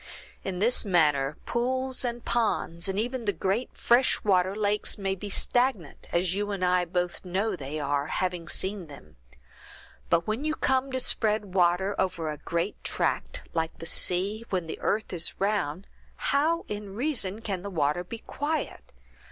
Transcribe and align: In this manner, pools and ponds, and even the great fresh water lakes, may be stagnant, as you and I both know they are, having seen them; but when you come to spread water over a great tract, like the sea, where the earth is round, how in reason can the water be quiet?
In 0.43 0.57
this 0.57 0.83
manner, 0.83 1.37
pools 1.45 2.03
and 2.03 2.25
ponds, 2.25 2.89
and 2.89 2.97
even 2.99 3.25
the 3.25 3.31
great 3.31 3.69
fresh 3.77 4.23
water 4.23 4.55
lakes, 4.55 4.97
may 4.97 5.13
be 5.13 5.29
stagnant, 5.29 6.07
as 6.11 6.33
you 6.33 6.49
and 6.49 6.65
I 6.65 6.85
both 6.85 7.23
know 7.23 7.55
they 7.55 7.79
are, 7.79 8.07
having 8.07 8.47
seen 8.49 8.87
them; 8.87 9.17
but 10.09 10.25
when 10.25 10.43
you 10.43 10.55
come 10.55 10.91
to 10.91 10.99
spread 10.99 11.53
water 11.53 11.93
over 11.99 12.31
a 12.31 12.37
great 12.39 12.83
tract, 12.83 13.43
like 13.53 13.77
the 13.77 13.85
sea, 13.85 14.43
where 14.49 14.61
the 14.61 14.79
earth 14.81 15.13
is 15.13 15.39
round, 15.39 15.85
how 16.15 16.65
in 16.67 16.95
reason 16.95 17.39
can 17.41 17.61
the 17.61 17.69
water 17.69 18.03
be 18.03 18.17
quiet? 18.17 18.93